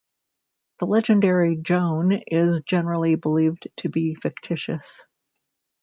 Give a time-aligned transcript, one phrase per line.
[0.79, 5.05] The legendary Joan is generally believed to be fictitious.